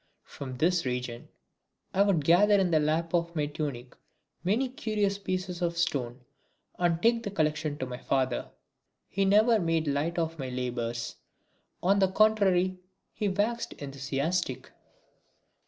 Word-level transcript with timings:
From 0.23 0.57
this 0.57 0.83
region 0.83 1.27
I 1.93 2.01
would 2.01 2.25
gather 2.25 2.55
in 2.55 2.71
the 2.71 2.79
lap 2.79 3.13
of 3.13 3.35
my 3.35 3.45
tunic 3.45 3.95
many 4.43 4.67
curious 4.67 5.19
pieces 5.19 5.61
of 5.61 5.77
stone 5.77 6.21
and 6.79 6.99
take 7.03 7.21
the 7.21 7.29
collection 7.29 7.77
to 7.77 7.85
my 7.85 7.99
father. 7.99 8.49
He 9.09 9.25
never 9.25 9.59
made 9.59 9.85
light 9.85 10.17
of 10.17 10.39
my 10.39 10.49
labours. 10.49 11.17
On 11.83 11.99
the 11.99 12.07
contrary 12.11 12.79
he 13.13 13.29
waxed 13.29 13.73
enthusiastic. 13.73 14.71